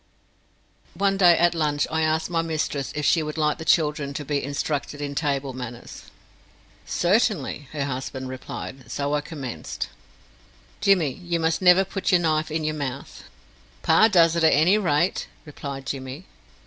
One 0.95 1.15
day 1.15 1.37
at 1.37 1.53
lunch 1.53 1.85
I 1.91 2.01
asked 2.01 2.31
my 2.31 2.41
mistress 2.41 2.91
if 2.95 3.05
she 3.05 3.21
would 3.21 3.37
like 3.37 3.59
the 3.59 3.63
children 3.65 4.15
to 4.15 4.25
be 4.25 4.43
instructed 4.43 4.99
in 4.99 5.13
table 5.13 5.53
manners. 5.53 6.09
"Certainly," 6.87 7.67
her 7.71 7.85
husband 7.85 8.27
replied, 8.29 8.89
so 8.89 9.13
I 9.13 9.21
commenced. 9.21 9.89
"Jimmy, 10.79 11.11
you 11.13 11.39
must 11.39 11.61
never 11.61 11.85
put 11.85 12.11
your 12.11 12.19
knife 12.21 12.49
in 12.49 12.63
your 12.63 12.73
mouth." 12.73 13.25
"Pa 13.83 14.07
does 14.07 14.35
at 14.35 14.43
any 14.43 14.79
rate," 14.79 15.27
replied 15.45 15.85
Jimmy. 15.85 16.25